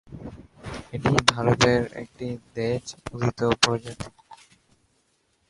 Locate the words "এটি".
0.93-1.11